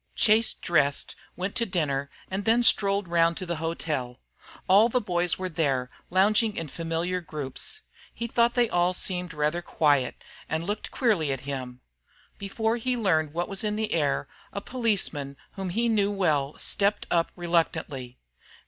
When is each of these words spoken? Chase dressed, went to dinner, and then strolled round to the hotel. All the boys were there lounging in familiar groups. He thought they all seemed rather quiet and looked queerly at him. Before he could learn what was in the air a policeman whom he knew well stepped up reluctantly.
Chase 0.15 0.55
dressed, 0.55 1.15
went 1.35 1.53
to 1.57 1.63
dinner, 1.63 2.09
and 2.27 2.43
then 2.43 2.63
strolled 2.63 3.07
round 3.07 3.37
to 3.37 3.45
the 3.45 3.57
hotel. 3.57 4.19
All 4.67 4.89
the 4.89 4.99
boys 4.99 5.37
were 5.37 5.47
there 5.47 5.91
lounging 6.09 6.57
in 6.57 6.69
familiar 6.69 7.21
groups. 7.21 7.83
He 8.11 8.25
thought 8.25 8.55
they 8.55 8.67
all 8.67 8.95
seemed 8.95 9.31
rather 9.31 9.61
quiet 9.61 10.23
and 10.49 10.63
looked 10.63 10.89
queerly 10.89 11.31
at 11.31 11.41
him. 11.41 11.81
Before 12.39 12.77
he 12.77 12.95
could 12.95 13.03
learn 13.03 13.31
what 13.31 13.47
was 13.47 13.63
in 13.63 13.75
the 13.75 13.93
air 13.93 14.27
a 14.51 14.59
policeman 14.59 15.37
whom 15.51 15.69
he 15.69 15.87
knew 15.87 16.09
well 16.09 16.57
stepped 16.57 17.05
up 17.11 17.31
reluctantly. 17.35 18.17